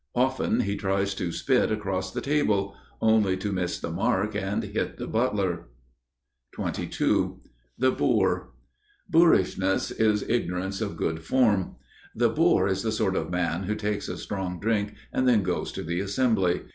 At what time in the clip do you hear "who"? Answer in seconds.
13.65-13.75